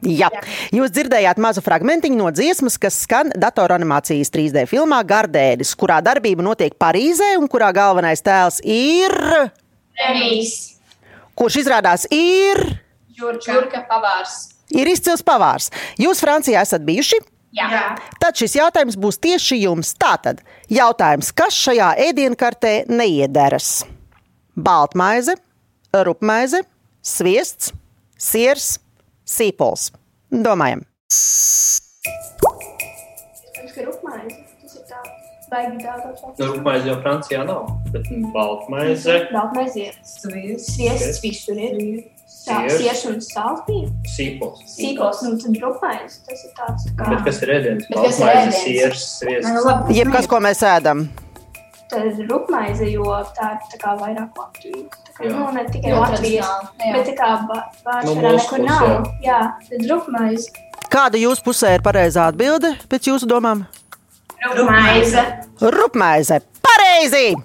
Jā. 0.01 0.29
Jūs 0.71 0.91
dzirdējāt 0.95 1.37
mazu 1.37 1.61
fragment 1.61 2.05
no 2.09 2.31
dziesmas, 2.31 2.77
kas 2.77 3.01
skan 3.03 3.31
datoranimācijas 3.35 4.29
3D 4.31 4.65
filmā 4.65 5.03
Gardēlis, 5.03 5.75
kurā 5.75 6.01
darbība 6.01 6.41
notiek 6.41 6.73
Parīzē 6.73 7.37
un 7.37 7.47
kurā 7.47 7.73
galvenais 7.73 8.21
tēls 8.21 8.61
ir. 8.63 9.11
Remijs. 9.99 10.79
Kurš 11.35 11.55
izrādās 11.55 12.07
ir, 12.11 12.79
Čurka 13.19 13.83
pavārs. 13.89 14.58
Ir 14.75 14.89
izcils 14.91 15.23
pavārs. 15.25 15.69
Jūs 15.99 16.23
Francijā 16.23 16.63
esat 16.65 16.85
bijuši? 16.87 17.21
Jā. 17.57 17.95
Tad 18.21 18.37
šis 18.37 18.55
jautājums 18.59 18.97
būs 18.99 19.17
tieši 19.21 19.63
jums. 19.63 19.95
Tātad, 19.97 20.43
jautājums, 20.69 21.31
kas 21.33 21.57
šajā 21.57 21.95
ēdienkartē 22.09 22.83
neiederas? 22.91 23.81
Baltmaize, 24.59 25.33
rupmaize, 26.05 26.61
sviests, 27.01 27.73
siers, 28.19 28.75
sīpols. 29.25 29.89
Domājam, 30.29 30.85
daudz. 35.81 36.21
Nu, 36.37 36.61
jau 36.85 36.97
Francijā 37.01 37.43
nav, 37.47 37.71
bet 37.93 38.05
baltmaize, 38.33 39.15
Baltmaize 39.33 39.87
ir. 39.87 39.95
Sviests 40.05 41.23
visur 41.23 41.57
ir. 41.57 41.79
Siers 42.49 43.05
un 43.05 43.19
bija. 43.67 43.89
sīpols. 44.15 44.59
Sīpols, 44.75 45.21
nu 45.23 45.37
tad 45.37 45.57
rupmaize. 45.63 46.19
Tas 46.27 46.43
ir 46.45 46.51
tāds 46.57 46.85
tā 46.89 46.93
kā. 46.99 47.09
Bet 47.13 47.23
kas 47.25 47.41
ir 47.45 47.49
ēdiens? 47.55 47.87
Bet 47.89 47.97
kas 48.03 48.19
ir 48.19 48.25
Baltmaize, 48.25 48.45
ēdiens? 48.45 48.63
siers, 48.63 49.03
sviests. 49.19 49.95
jebkas, 49.99 50.27
ko 50.27 50.39
mēs 50.39 50.63
ēdam. 50.65 51.07
Tad 51.89 52.05
ir 52.19 52.27
rupmaize, 52.29 52.85
jo 52.91 53.03
tā 53.37 53.51
ir 53.55 53.59
tā 53.73 53.77
kā 53.81 53.95
vairāk. 53.99 54.29
Tā 54.33 55.11
kā, 55.17 55.23
Jā. 55.25 55.31
nu, 55.33 55.51
ne 55.53 55.63
tikai 55.73 55.93
Latvijas. 55.93 56.49
Bet 56.77 57.07
tā 57.07 57.15
kā 57.17 57.29
ba- 57.47 58.01
Nu, 58.05 58.15
nekur 58.15 58.59
nav. 58.65 58.85
jā. 58.85 59.01
Jā, 59.23 59.39
tad 59.69 59.89
rupmaize. 59.89 60.49
Kāda 60.89 61.17
jūsu 61.21 61.43
pusē 61.43 61.75
ir 61.75 61.81
pareizā 61.81 62.27
atbilde 62.29 62.75
pēc 62.89 63.09
jūsu 63.11 63.25
domām? 63.29 63.65
Rupmaize. 64.55 65.25
Rupmaize. 65.61 66.41
Pareizi! 66.63 67.35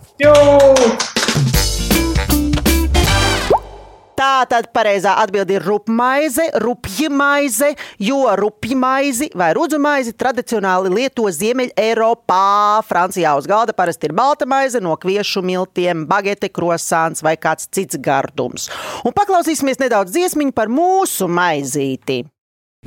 Tā 4.24 4.46
tad 4.48 4.70
pareizā 4.72 5.18
atbilde 5.20 5.58
ir 5.58 5.64
rupmaize, 5.68 6.46
rupja 6.62 7.10
maize, 7.12 7.66
jo 8.00 8.22
rupja 8.40 8.76
maizi 8.80 9.26
vai 9.36 9.50
rudzu 9.52 9.76
maizi 9.82 10.14
tradicionāli 10.16 10.88
lieto 10.94 11.26
Ziemeļ-Eiropā. 11.28 12.80
Francijā 12.88 13.34
uz 13.36 13.44
galda 13.50 13.74
parasti 13.76 14.08
ir 14.08 14.14
balta 14.16 14.48
maize 14.48 14.80
no 14.80 14.94
kviešu 14.96 15.42
miltiem, 15.44 16.06
bagete, 16.08 16.48
krosāns 16.48 17.20
vai 17.26 17.34
kāds 17.36 17.68
cits 17.68 18.00
gardums. 18.00 18.70
Un 19.04 19.12
paklausīsimies 19.12 19.82
nedaudz 19.82 20.16
dziesmiņu 20.16 20.56
par 20.56 20.72
mūsu 20.72 21.28
maizīti. 21.28 22.22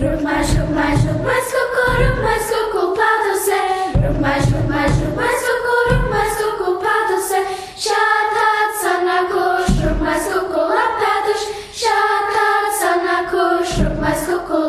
Rupmais, 0.01 0.57
rupmais, 0.57 1.05
rupmais, 1.05 1.53
kuku, 1.53 1.85
rupmais, 2.01 2.49
kuku, 2.55 2.87
padose. 2.97 3.61
Rupmais, 4.07 4.49
rupmais, 4.55 4.66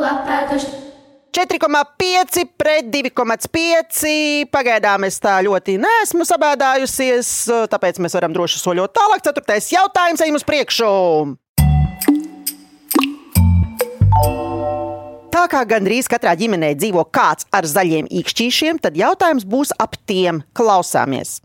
lapēduš. 0.09 0.69
4,5 1.39 2.45
pret 2.59 2.89
2,5. 2.91 4.49
Pagaidām 4.51 5.05
es 5.07 5.21
tā 5.23 5.37
ļoti 5.45 5.77
neesmu 5.79 6.25
sabēdājusies, 6.27 7.33
tāpēc 7.71 8.01
mēs 8.03 8.17
varam 8.17 8.35
droši 8.35 8.63
soļot 8.63 8.97
tālāk. 8.97 9.23
Ceturtais 9.29 9.69
jautājums, 9.75 10.25
ejam 10.25 10.41
uz 10.41 10.47
priekšu! 10.49 10.89
Tā 15.29 15.45
kā 15.53 15.61
gandrīz 15.71 16.09
katrā 16.11 16.33
ģimenē 16.35 16.73
dzīvo 16.81 17.05
kāds 17.15 17.47
ar 17.55 17.69
zaļiem 17.69 18.09
īkšķīšiem, 18.11 18.81
tad 18.83 18.99
jautājums 18.99 19.47
būs 19.47 19.71
ap 19.79 19.95
tiem. 20.09 20.43
Klausāmies! 20.57 21.39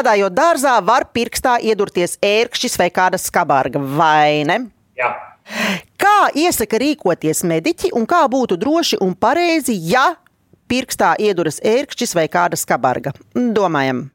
Strādājot 0.00 0.32
dārzā, 0.32 0.78
var 0.80 1.04
pirkstā 1.12 1.58
iedurties 1.60 2.14
ērkšķis 2.24 2.78
vai 2.80 2.86
kāda 2.88 3.18
skabarga, 3.20 3.76
vai 3.98 4.46
ne? 4.48 4.54
Jā. 4.96 5.10
Kā 6.00 6.30
iesaka 6.40 6.78
rīkoties 6.80 7.42
mediķi 7.44 7.90
un 7.92 8.06
kā 8.08 8.22
būtu 8.32 8.56
droši 8.56 8.96
un 9.04 9.12
pareizi, 9.12 9.74
ja 9.92 10.14
pirkstā 10.72 11.10
ieduras 11.20 11.60
ērkšķis 11.60 12.16
vai 12.16 12.24
kāda 12.32 12.56
skabarga? 12.56 13.12
Domājam, 13.36 14.06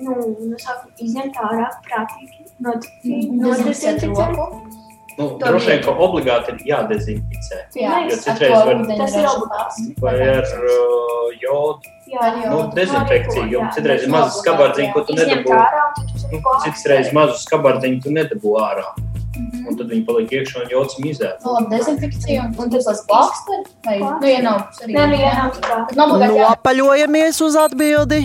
Nu, 0.00 0.14
nu 0.40 0.56
sāku 0.56 0.88
izņemt 1.04 1.36
ārā 1.44 1.68
prātīgi. 1.84 2.46
No, 2.64 2.72
Dezinficēt 3.04 4.08
roku. 4.08 4.48
Nu, 5.18 5.28
droši 5.38 5.68
vien, 5.70 5.82
ka 5.84 5.92
obligāti 6.06 6.54
ir 6.54 6.62
jādezinficē. 6.72 7.58
Jā, 7.78 7.98
Jo 8.10 8.16
citreiz 8.18 8.50
to 8.50 8.66
var- 8.66 8.96
Tas 8.98 9.14
ir 9.14 9.26
obligāti. 9.30 9.88
Vai 10.02 10.14
ar 10.28 10.42
uh, 10.42 11.28
jodu, 11.42 11.92
Jā, 12.10 12.50
nu, 12.50 12.70
dezinfekciju. 12.74 13.46
Jo 13.50 13.60
citreiz 13.74 14.02
ir 14.02 14.10
mazas 14.10 14.40
skabardziņas, 14.42 14.92
ko 14.94 15.00
tu 15.06 15.14
nedabū. 15.18 15.58
Nu, 16.32 16.40
citreiz 16.64 17.12
mazu 17.12 17.38
skabardziņu 17.44 18.02
tu 18.02 18.10
nedabū 18.10 18.56
ārā. 18.60 18.86
Un 19.68 19.76
tad 19.78 19.88
viņi 19.90 20.04
paliek 20.06 20.30
iekšā 20.30 20.62
un 20.62 20.68
jods 20.70 20.98
mizē. 21.02 21.32
Nu, 21.44 21.54
labi, 21.56 21.70
dezinfekcija 21.76 22.50
un, 22.58 22.70
tas 22.70 22.84
tas 22.86 23.00
plāksteri. 23.08 23.64
Vai, 23.86 23.98
nu, 23.98 24.26
ja 24.30 24.42
nav, 24.42 24.60
arī. 24.82 24.92
Nē, 24.94 25.06
nu, 25.10 25.16
ja 25.18 25.32
nav 25.98 26.12
nopaļojamies 26.22 27.40
uz 27.46 27.56
atbildi. 27.58 28.20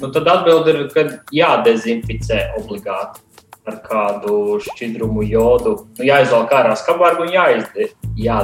Nu, 0.00 0.08
tad 0.14 0.28
atbildi 0.32 0.70
ir, 0.76 0.86
ka 0.94 1.04
jādezinficē 1.34 2.38
obligāti 2.60 3.20
ar 3.68 3.76
kādu 3.84 4.58
šķidrumu 4.64 5.24
jodu. 5.28 5.74
Nu, 5.98 6.04
jāizvelk 6.06 6.52
ārā 6.56 6.76
skarbārgu 6.80 7.26
un 7.26 7.32
jāizde. 7.34 7.90
Jā, 8.18 8.38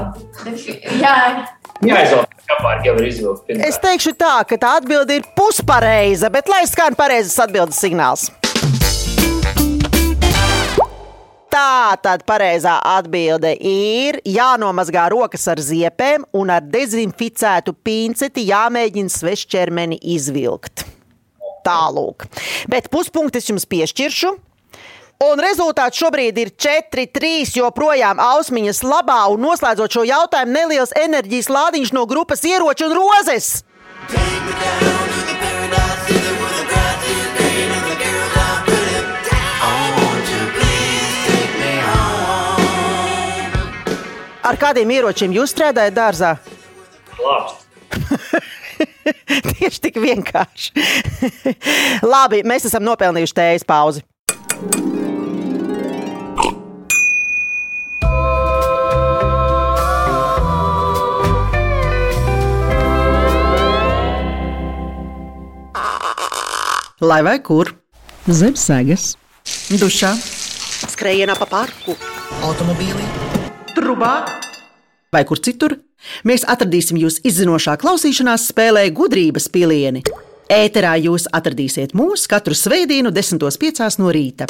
Jā, 1.00 1.14
jāizvelk 1.82 2.34
skarbārgu, 2.46 2.86
jau 2.88 2.94
var 2.98 3.06
izvilkt. 3.08 3.46
pirmkārt. 3.48 3.68
Es 3.68 3.78
teikšu 3.82 4.14
tā, 4.20 4.34
ka 4.48 4.58
tā 4.60 4.76
atbilde 4.80 5.16
ir 5.20 5.28
puspareiza, 5.36 6.30
bet 6.32 6.48
lai 6.52 6.64
skan 6.68 6.94
pareizes 6.98 7.38
atbildes 7.42 7.80
signāls. 7.82 8.28
Tā 11.56 11.96
tad 12.04 12.26
pareizā 12.28 12.74
atbilde 12.84 13.54
ir 13.64 14.18
jānomazgā 14.28 15.06
rokas 15.08 15.46
ar 15.48 15.60
ziepēm 15.62 16.26
un 16.36 16.50
ar 16.52 16.60
dezinficētu 16.68 17.72
pinceti 17.86 18.44
jāmēģina 18.50 19.08
svešķermeni 19.14 19.96
izvilkt. 20.16 20.84
Tālūk. 21.64 22.26
Bet 22.70 22.90
puspunktu 22.92 23.40
es 23.40 23.48
jums 23.48 23.64
piešķiršu. 23.66 24.34
Un 25.24 25.40
rezultāts 25.40 25.96
šobrīd 25.96 26.36
ir 26.36 26.50
4-3, 26.60 27.54
joprojām 27.56 28.18
ausmiņas 28.20 28.82
labā. 28.84 29.22
Un 29.32 29.40
noslēdzot 29.46 29.96
šo 29.96 30.02
jautājumu, 30.04 30.52
neliels 30.52 30.92
enerģijas 30.92 31.48
lādiņš 31.48 31.92
no 31.96 32.04
grupas 32.10 32.44
ieroču 32.44 32.90
un 32.90 32.96
rozes. 32.98 33.48
Ar 44.46 44.58
kādiem 44.60 44.92
ieročiem 44.94 45.32
jūs 45.34 45.50
strādājat 45.56 45.96
dārzā? 45.96 46.34
Glābst. 47.16 47.64
Tieši 49.56 49.80
tik 49.88 49.96
vienkārši. 50.02 50.84
Labi, 52.12 52.44
mēs 52.46 52.68
esam 52.68 52.84
nopelnījuši 52.86 53.36
tējas 53.40 53.66
pauzi. 53.66 54.04
Lai 67.04 67.18
vai 67.20 67.36
kur? 67.44 67.68
Zem 68.24 68.54
sēgas, 68.56 69.10
dušā, 69.68 70.14
Skrejienā 70.88 71.34
pa 71.36 71.44
parku, 71.44 71.92
automobīlī, 72.40 73.04
trubā 73.76 74.14
vai 75.12 75.22
kur 75.28 75.36
citur? 75.36 75.76
Mēs 76.24 76.48
atradīsim 76.48 76.96
jūs 76.96 77.20
izzinošā 77.28 77.76
klausīšanās 77.84 78.48
spēlē 78.48 78.86
gudrības 78.96 79.50
pilieni. 79.52 80.06
Ēterā 80.48 80.96
jūs 81.04 81.28
atradīsiet 81.36 81.92
mūs 81.92 82.24
katru 82.32 82.56
svētdienu, 82.56 83.12
10.5. 83.12 84.00
no 84.00 84.08
rīta. 84.08 84.48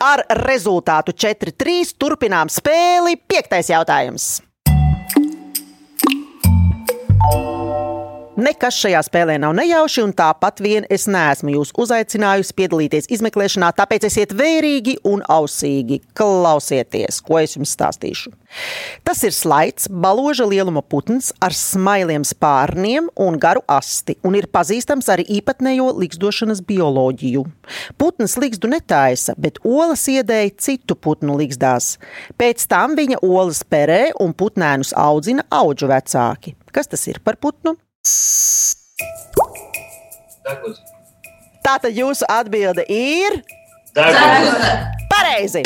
Ar 0.00 0.24
rezultātu 0.48 1.12
4-3 1.12 1.98
turpinām 2.00 2.48
spēli. 2.48 3.20
Piektais 3.28 3.68
jautājums. 3.68 4.38
Nekas 8.40 8.78
šajā 8.80 9.00
spēlē 9.04 9.34
nav 9.42 9.52
nejauši, 9.58 10.00
un 10.06 10.12
tāpat 10.16 10.62
vien 10.64 10.86
es 10.88 11.04
neesmu 11.10 11.52
jūs 11.52 11.74
uzaicinājusi 11.82 12.54
piedalīties 12.56 13.10
izmeklēšanā, 13.12 13.68
tāpēc 13.76 14.06
esiet 14.08 14.30
vērīgi 14.36 14.94
un 15.10 15.20
ausīgi. 15.28 15.98
Klausieties, 16.16 17.18
ko 17.26 17.36
es 17.42 17.58
jums 17.58 17.74
stāstīšu. 17.76 18.32
Tas 19.04 19.20
ir 19.28 19.34
slaids, 19.36 19.90
baloža 19.92 20.46
lieluma 20.48 20.80
putns 20.80 21.34
ar 21.44 21.52
smailiem 21.56 22.24
spārniem 22.24 23.10
un 23.20 23.36
garu 23.42 23.60
asti, 23.68 24.16
un 24.24 24.38
ir 24.40 24.48
pazīstams 24.48 25.10
ar 25.12 25.20
īpatnējo 25.20 25.90
likstošanas 26.00 26.64
bioloģiju. 26.70 27.44
Putns 28.00 28.38
likstu 28.40 28.72
netaisa, 28.72 29.36
bet 29.36 29.60
olas 29.68 30.06
iedēja 30.08 30.56
citu 30.56 30.96
putnu 30.96 31.36
likstās. 31.42 31.98
Pēc 32.40 32.64
tam 32.72 32.96
viņa 32.96 33.20
olas 33.20 33.60
perē 33.68 34.14
un 34.16 34.32
putnēnus 34.32 34.96
audzina 34.96 35.44
auģu 35.60 35.92
vecāki. 35.92 36.56
Kas 36.72 36.88
tas 36.88 37.04
ir 37.10 37.20
par 37.20 37.36
putnu? 37.36 37.76
Degus. 40.46 40.80
Tātad 41.64 41.92
jūsu 41.96 42.24
atbilde 42.28 42.84
ir 42.88 43.40
Degus. 43.96 44.70
pareizi. 45.10 45.64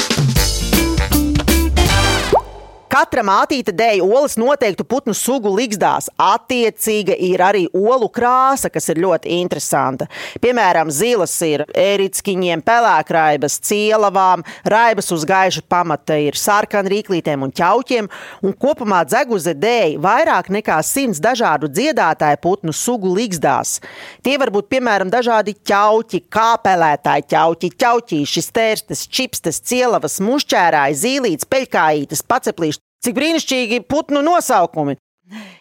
Katra 2.95 3.25
mātīte 3.27 3.73
dēļ 3.75 4.05
olas 4.07 4.37
noteiktu 4.39 4.85
putnu 4.87 5.17
sugu 5.19 5.51
likstās. 5.51 6.07
Attiecīga 6.15 7.17
ir 7.19 7.41
arī 7.43 7.65
olu 7.75 8.07
krāsa, 8.07 8.69
kas 8.71 8.87
ir 8.93 9.01
ļoti 9.03 9.33
interesanta. 9.41 10.07
Piemēram, 10.39 10.93
zilas 10.95 11.35
ir 11.43 11.65
ērickiņiem, 11.75 12.63
pelēkraibas, 12.63 13.57
cielavām, 13.67 14.45
raibas 14.71 15.11
uz 15.11 15.25
gaiša 15.27 15.65
pamata 15.67 16.21
ir 16.23 16.39
sarkan 16.39 16.87
rīklītēm 16.93 17.43
un 17.49 17.55
ķauķiem, 17.59 18.11
un 18.47 18.55
kopumā 18.63 19.03
dzeguze 19.11 19.57
dēļ 19.59 19.99
vairāk 20.07 20.53
nekā 20.55 20.79
simts 20.87 21.19
dažādu 21.25 21.73
dziedātāju 21.75 22.39
putnu 22.47 22.71
sugu 22.71 23.11
likstās. 23.19 23.81
Tie 24.23 24.39
var 24.39 24.55
būt 24.55 24.71
piemēram 24.71 25.11
dažādi 25.11 25.57
ķauķi, 25.67 26.23
kāpelētāji 26.31 27.27
ķauķi, 27.35 27.75
ķauķīši, 27.75 28.47
stērstes, 28.53 29.05
čipstes, 29.11 29.63
cielavas, 29.67 30.23
mušķērāji, 30.23 31.03
zīlītes, 31.03 31.51
peļkājītes, 31.51 32.27
paceplīši. 32.31 32.84
Cik 33.05 33.19
brīnišķīgi 33.19 33.83
putnu 33.85 34.23
nosaukumi! 34.25 34.95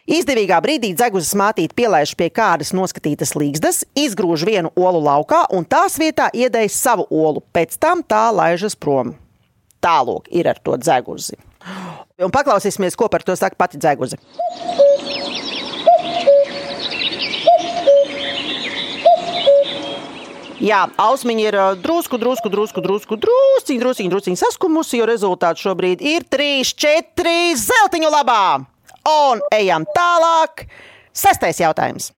Izdevīgā 0.08 0.62
brīdī 0.64 0.94
dzeguzes 0.96 1.34
mātīte 1.40 1.76
pielaiž 1.76 2.14
pie 2.20 2.30
kādas 2.32 2.72
noskatītas 2.76 3.34
līgstas, 3.36 3.82
izgrūž 4.00 4.46
vienu 4.48 4.72
olu 4.80 5.02
laukā 5.04 5.42
un 5.56 5.68
tās 5.68 5.98
vietā 6.00 6.30
iedēj 6.32 6.72
savu 6.72 7.08
olu. 7.12 7.44
Pēc 7.56 7.76
tam 7.84 8.04
tā 8.08 8.30
laižas 8.32 8.78
prom. 8.80 9.12
Tālāk 9.84 10.32
ir 10.32 10.48
ar 10.54 10.62
to 10.64 10.78
dzeguzi. 10.80 11.36
Un 12.24 12.32
paklausīsimies, 12.32 12.96
ko 12.96 13.12
par 13.12 13.28
to 13.28 13.36
saka 13.40 13.60
pati 13.60 13.80
dzeguze. 13.80 14.20
Jā, 20.64 20.86
ausmiņa 20.96 21.44
ir 21.44 21.56
drusku, 21.84 22.16
drusku, 22.16 22.48
drusku, 22.48 22.80
drusku, 22.80 23.18
drusku, 23.20 23.76
drusku, 23.82 24.06
drusku 24.08 24.36
saskumusi, 24.40 25.02
jo 25.02 25.08
rezultāts 25.10 25.60
šobrīd 25.60 26.00
ir 26.00 26.24
3, 26.32 26.64
4 26.64 27.34
zeltiņu 27.60 28.12
labā. 28.14 28.64
Un 29.04 29.42
ejam 29.52 29.84
tālāk. 29.92 30.64
Sestais 31.12 31.60
jautājums. 31.60 32.14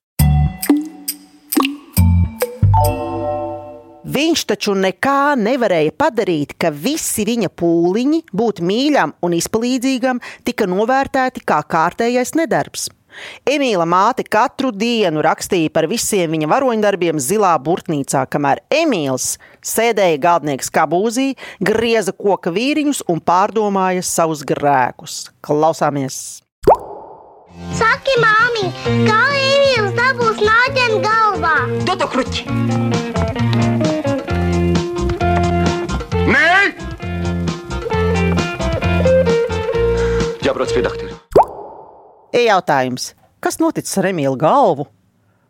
Viņš 4.06 4.44
taču 4.54 4.76
nekā 4.78 5.34
nevarēja 5.42 5.96
padarīt, 5.98 6.54
ka 6.62 6.70
visi 6.70 7.26
viņa 7.26 7.50
pūliņi 7.50 8.22
būt 8.30 8.62
mīļam 8.62 9.16
un 9.26 9.34
izpalīdzīgam 9.40 10.22
tika 10.46 10.70
novērtēti 10.70 11.42
kā 11.42 11.64
kārtējais 11.66 12.36
nedarbs. 12.38 12.92
Emīla 13.50 13.86
māte 13.90 14.26
katru 14.28 14.72
dienu 14.76 15.24
rakstīja 15.26 15.72
par 15.74 15.88
visiem 15.92 16.34
viņa 16.36 16.50
varoņdarbiem 16.52 17.22
zilā 17.22 17.54
burtnīcā, 17.64 18.26
kamēr 18.32 18.64
Emīls 18.74 19.36
sēdēja 19.66 20.22
galdnieks 20.22 20.72
kabūzī, 20.74 21.34
grieza 21.64 22.14
koka 22.16 22.54
vīriņus 22.56 23.06
un 23.12 23.22
pārdomāja 23.22 24.06
savus 24.06 24.46
grēkus. 24.48 25.30
Klausāmies! 25.46 26.42
Saki, 27.76 28.18
māmiņ, 28.22 28.72
kā 29.08 29.22
Emīls 29.40 29.94
dabūs 29.98 30.42
nāģeni 30.44 31.04
galvā? 31.06 31.56
Dodo 31.88 32.10
kruķi! 32.12 32.50
Nē, 36.26 36.50
Jābrauc 40.46 40.74
pie 40.74 40.84
doktora. 40.86 41.25
E-jautājums. 42.36 43.14
Kas 43.40 43.62
noticis 43.64 43.96
ar 44.02 44.10
Emīlu 44.10 44.36
galvu? 44.40 44.90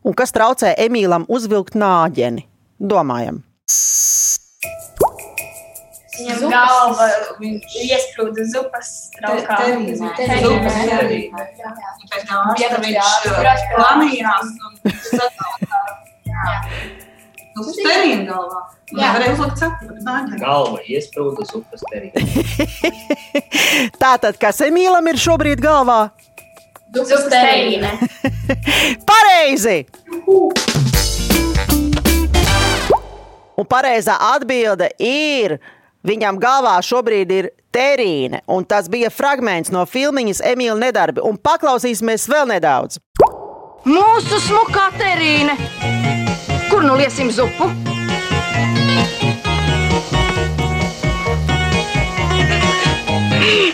Un 0.06 0.14
kas 0.14 0.34
traucē 0.36 0.76
Emīlam 0.86 1.26
uzvilkt 1.34 1.74
nāģeni? 1.82 2.46
Domājam. 2.78 3.40
Viņam 6.16 6.52
galva 6.52 7.08
iesprūda 7.82 8.46
zupas 8.52 8.92
traukā. 9.18 9.58
Zupas 9.98 10.78
terīzē. 10.92 11.42
Pēc 12.12 12.28
tam 12.30 12.52
ārsta 12.54 12.78
viņš 12.86 13.66
planījās 13.74 14.46
un 14.70 14.74
Uz 17.56 17.78
terīnu 17.80 18.26
galvā. 18.28 18.62
Un. 18.92 20.38
Galva 20.42 20.80
iesprūda 20.92 21.46
zupas 21.50 21.82
terī. 21.90 22.12
Tātad, 24.04 24.36
kas 24.38 24.60
Emīlam 24.68 25.08
ir 25.10 25.18
šobrīd 25.24 25.64
galvā? 25.64 26.12
Zupas 26.96 27.26
terīne. 27.28 27.92
Pareizi! 29.10 29.84
Un 33.56 33.68
pareizā 33.68 34.16
atbilde 34.34 34.90
ir. 35.04 35.58
Viņam 36.06 36.38
galvā 36.38 36.76
šobrīd 36.86 37.32
ir 37.34 37.48
terīne, 37.74 38.44
un 38.46 38.62
tas 38.70 38.86
bija 38.94 39.10
fragments 39.10 39.72
no 39.74 39.82
filmiņas 39.90 40.44
Emīļa 40.54 40.78
nedarbi. 40.84 41.24
Un 41.26 41.40
paklausīsimies 41.42 42.28
vēl 42.30 42.46
nedaudz. 42.54 43.02
Mūsu 43.90 44.40
smukā 44.46 44.92
terīne! 45.00 45.58
Kur 46.70 46.86
nu 46.86 46.96
liesim 47.02 47.34
zupu? 47.34 47.72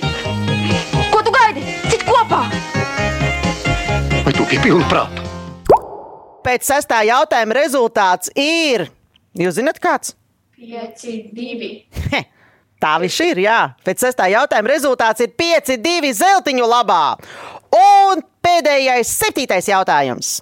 Ko 0.02 0.11
biji 4.52 4.64
pilna 4.66 4.88
prāta? 4.92 5.24
Pēc 6.44 6.66
sestā 6.68 6.98
jautājuma 7.08 7.56
rezultāts 7.56 8.32
ir. 8.36 8.90
Jūs 9.38 9.56
zināt, 9.56 9.80
kāds? 9.80 10.16
5, 10.60 11.06
2. 11.32 11.70
He, 12.12 12.22
tā 12.82 12.92
viņš 13.00 13.20
ir. 13.30 13.42
Jā. 13.46 13.60
Pēc 13.86 14.04
sestā 14.04 14.28
jautājuma 14.34 14.74
rezultāts 14.74 15.24
ir 15.24 15.32
5, 15.40 15.78
2 15.86 16.12
zeltiņu 16.20 16.68
labā. 16.68 17.06
Un 17.78 18.26
pēdējais, 18.44 19.14
septītais 19.22 19.72
jautājums. 19.72 20.42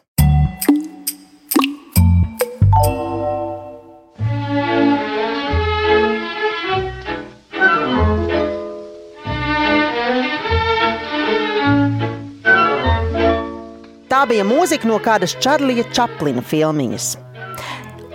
Bija 14.30 14.44
mūzika 14.48 14.88
no 14.90 14.98
kādas 15.04 15.36
Čarlija 15.44 15.84
Čaplina 15.94 16.42
filmiņas. 16.42 17.12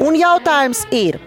Un 0.03 0.17
jautājums 0.19 0.81
ir, 0.91 1.21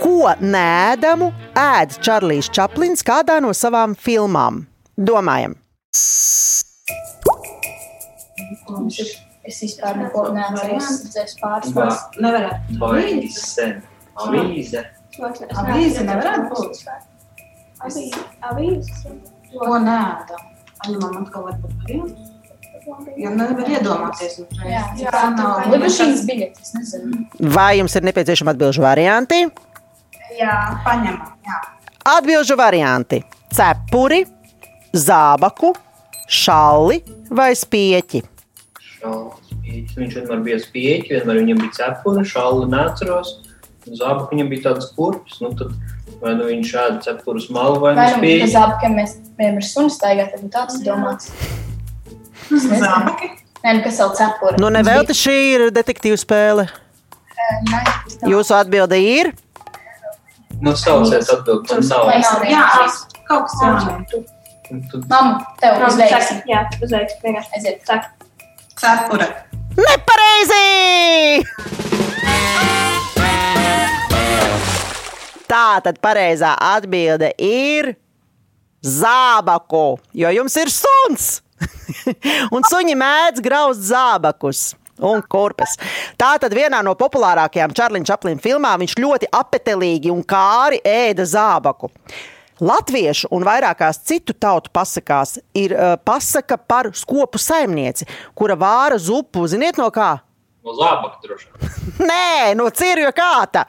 ko 0.00 0.32
nēdamu 0.40 1.28
ēd 1.60 1.98
Čarlijs 2.04 2.48
Čaplins 2.56 3.04
kādā 3.04 3.36
no 3.44 3.52
savām 3.52 3.92
filmām? 3.92 4.62
Domājam! 4.96 5.58
Es 9.44 9.58
vispār 9.60 9.96
neko 9.98 10.28
pāris 11.42 11.72
Va- 11.76 11.84
pāris. 11.84 12.02
Nevarētu. 12.16 13.30
Sen. 13.36 13.82
Avīze. 14.16 14.84
Avīze 15.20 16.04
nevarētu 16.08 16.48
būt. 16.48 16.84
Avīzes. 18.48 19.06
Ko 19.52 19.78
nēda? 19.84 20.38
Ai, 20.86 20.94
man 20.96 21.18
atkal 21.26 21.50
var 21.50 21.58
būt 21.60 22.31
Ja 23.20 23.30
nevar 23.30 23.68
iedomāties 23.70 24.40
tā 24.50 25.22
nav. 25.36 25.68
Lidmašīnas 25.70 26.24
biļetes. 26.26 26.72
Vai 27.54 27.76
jums 27.78 27.94
ir 27.98 28.06
nepieciešama 28.08 28.54
atbildžu 28.56 28.82
varianti? 28.82 29.44
Jā. 30.38 30.56
Paņemam, 30.82 31.30
jā. 31.46 31.60
Atbildžu 32.16 32.56
varianti- 32.58 33.20
cepuri, 33.56 34.24
zābaku, 34.92 35.74
šalli 36.28 37.02
vai 37.30 37.52
spieķi. 37.54 38.22
Spieķis. 38.82 39.96
Viņš 39.96 40.14
vienmēr 40.18 40.42
bija 40.46 40.58
spieķis, 40.62 41.10
vienmēr 41.22 41.40
viņam 41.42 41.62
bija 41.62 41.72
cepura, 41.78 42.24
šāli 42.26 42.68
neatceros. 42.72 43.32
Zābak 43.86 44.30
viņam 44.30 44.48
bija 44.50 44.62
tāds 44.70 44.90
kurpes, 44.96 45.40
nu 45.42 45.50
tad 45.58 45.72
vai 46.22 46.34
nu 46.38 46.44
viņš 46.46 46.72
ēda 46.82 47.02
cepurus 47.02 47.48
malu 47.50 47.80
vai 47.82 47.94
nu 47.94 48.00
Vai 48.00 48.10
nu 48.14 48.20
bez 48.22 48.50
spieķi. 48.50 48.62
apkiem 48.62 48.92
mēs 48.94 49.16
vienam 49.38 49.56
ar 49.56 49.66
sunu 49.66 49.90
staigāt, 49.90 50.30
tad 50.34 50.50
tāds 50.50 50.82
domāts. 50.86 51.30
Zābaki. 52.50 53.30
Nē, 53.62 53.76
nu 53.78 53.84
kas 53.84 54.00
vēl 54.02 54.12
cepura? 54.18 54.58
Nu, 54.58 54.72
nevelti 54.74 55.14
šī 55.16 55.36
ir 55.52 55.66
detektīva 55.74 56.18
spēle. 56.18 56.66
Nē. 57.70 57.82
Jūsu 58.30 58.56
atbilde 58.58 58.98
ir 58.98 59.32
Nu, 60.62 60.76
sauciet 60.78 61.26
atbild, 61.26 61.66
man 61.66 61.82
nav. 61.88 62.04
Vai 62.06 62.20
nav 62.22 62.44
Jā, 62.46 62.66
kaut 63.26 63.48
kas 63.48 63.56
tad 63.58 65.08
Mamma, 65.10 65.40
tev 65.60 65.82
uzveiks. 65.88 66.30
Jā, 66.48 66.62
uzveiks. 66.78 67.16
Vienkārši. 67.24 67.50
Aiziet. 67.58 67.82
Saka. 67.86 68.12
Cepura. 68.78 69.26
nepareizi! 69.76 71.42
Tā 75.50 75.66
tad 75.84 75.98
pareizā 76.00 76.54
atbilde 76.56 77.34
ir 77.36 77.92
zābaku, 78.80 79.98
jo 80.16 80.32
jums 80.38 80.56
ir 80.62 80.72
suns. 80.72 81.42
un 82.54 82.64
suņi 82.68 82.96
mēdz 82.98 83.44
grauzt 83.44 83.84
zābakus. 83.88 84.72
Un 85.02 85.22
kurpes. 85.26 85.72
Tā 86.20 86.34
tad 86.38 86.52
vienā 86.54 86.78
no 86.84 86.92
populārākajām 86.94 87.72
Čārliņa 87.74 88.06
Čaplina 88.06 88.42
filmām 88.44 88.84
viņš 88.84 88.98
ļoti 89.02 89.30
apetelīgi 89.34 90.12
un 90.12 90.20
kāri 90.22 90.78
ēda 90.86 91.26
zābaku. 91.26 91.90
Latviešu 92.62 93.32
un 93.34 93.42
vairākās 93.42 93.98
citu 94.06 94.36
tautu 94.38 94.70
pasakās 94.70 95.40
ir 95.58 95.74
uh, 95.74 95.96
pasaka 95.98 96.60
par 96.60 96.92
skopu 96.94 97.40
saimnieci, 97.40 98.06
kura 98.38 98.54
vāra 98.54 99.00
zupu, 99.02 99.48
ziniet 99.50 99.80
no 99.80 99.88
kā? 99.90 100.20
no 100.64 100.74
zābaka 100.78 101.18
droši. 101.22 101.48
vien. 101.50 101.72
Nē, 102.10 102.54
no 102.58 102.68
cirju 102.74 103.10
kāta. 103.16 103.66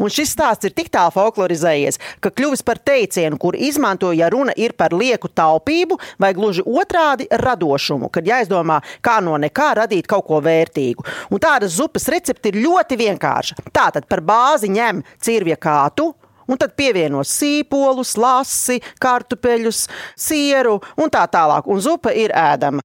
Un 0.00 0.12
šis 0.12 0.32
stāsts 0.32 0.64
ir 0.64 0.72
tik 0.76 0.88
tālu 0.92 1.12
folklorizējies, 1.12 1.98
ka 2.24 2.32
kļuvis 2.32 2.64
par 2.64 2.80
teicienu, 2.80 3.36
kur 3.40 3.58
izmanto, 3.58 4.14
ja 4.16 4.30
runa 4.32 4.54
ir 4.56 4.72
par 4.78 4.94
lieku 4.96 5.28
taupību 5.28 5.98
vai 6.20 6.32
gluži 6.36 6.64
otrādi 6.64 7.28
radošumu, 7.30 8.08
kad 8.12 8.26
jāizdomā, 8.26 8.80
kā 9.04 9.18
no 9.24 9.36
nekā 9.40 9.74
radīt 9.82 10.08
kaut 10.10 10.26
ko 10.30 10.40
vērtīgu. 10.44 11.04
Un 11.30 11.42
tādas 11.42 11.76
zupas 11.76 12.08
recepte 12.12 12.48
ir 12.48 12.62
ļoti 12.64 12.98
vienkārša. 13.00 13.60
Tātad 13.76 14.08
par 14.08 14.24
bāzi 14.24 14.72
ņem 14.72 15.04
cirvja 15.20 15.60
kātu. 15.60 16.10
Un 16.50 16.58
tad 16.58 16.72
pievieno 16.74 17.20
sīpolus, 17.22 18.16
lasi, 18.18 18.80
kartupeļus, 18.98 19.84
sieru 20.18 20.80
un 20.98 21.12
tā 21.12 21.22
tālāk. 21.30 21.68
Un 21.70 21.78
zupa 21.84 22.10
ir 22.10 22.34
ēdama. 22.34 22.82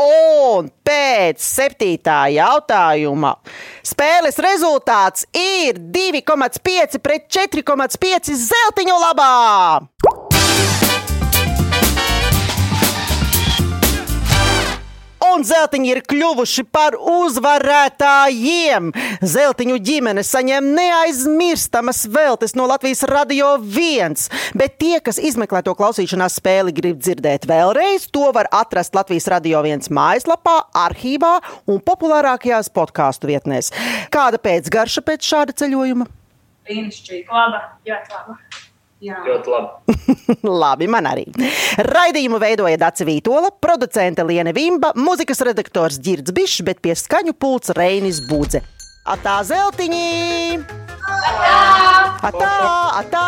Un 0.00 0.70
pēc 0.86 1.42
septītā 1.42 2.22
jautājuma 2.36 3.34
spēles 3.86 4.40
rezultāts 4.40 5.26
ir 5.36 5.80
2,5 5.92 7.00
pret 7.04 7.28
4,5 7.28 8.34
zeltiņu 8.46 9.00
labā. 9.04 10.29
Un 15.30 15.44
zeltiņi 15.46 15.90
ir 15.92 16.00
kļuvuši 16.10 16.64
par 16.74 16.96
uzvarētājiem. 16.98 18.88
Zeltiņu 19.22 19.76
ģimene 19.86 20.24
saņem 20.26 20.70
neaizmirstamas 20.74 22.02
veltes 22.10 22.56
no 22.58 22.66
Latvijas 22.66 23.04
radio 23.06 23.52
viens. 23.62 24.26
Bet 24.58 24.78
tie, 24.82 24.96
kas 25.04 25.20
izmeklē 25.22 25.62
to 25.66 25.76
klausīšanās 25.78 26.40
spēli, 26.40 26.74
grib 26.74 26.98
dzirdēt 26.98 27.46
vēlreiz, 27.50 28.08
to 28.10 28.32
var 28.34 28.50
atrast 28.50 28.96
Latvijas 28.98 29.28
radio 29.30 29.62
viens 29.66 29.92
mājaslapā, 29.92 30.56
arhīvā 30.86 31.36
un 31.70 31.78
populārākajās 31.84 32.72
podkāstu 32.74 33.30
vietnēs. 33.30 33.70
Kāda 34.10 34.42
pēcgarša 34.42 35.04
pēc 35.06 35.30
šāda 35.30 35.54
ceļojuma? 35.62 36.08
Brīnišķīgi. 36.66 37.30
Laba. 37.30 37.62
Ļoti 37.86 38.18
laba. 38.18 38.40
Jā. 39.00 39.16
Ļoti 39.24 39.48
labi. 39.48 39.94
Labi, 40.62 40.88
man 40.92 41.06
arī. 41.08 41.24
Raidījumu 41.88 42.40
veidoja 42.42 42.76
Dācis 42.82 43.06
Vītola, 43.08 43.48
producente 43.56 44.26
Liene 44.28 44.52
Vimba, 44.56 44.92
mūzikas 44.92 45.40
redaktors 45.48 45.96
Girds 46.04 46.34
Bišs, 46.36 46.60
bet 46.68 46.82
pie 46.84 46.92
skaņu 46.98 47.32
pults 47.40 47.72
Reinis 47.78 48.20
Budze. 48.28 48.60
Atā 49.08 49.40
zeltiņi! 49.48 50.60
Atā! 51.08 51.56
Atā! 52.28 52.54
atā. 53.00 53.26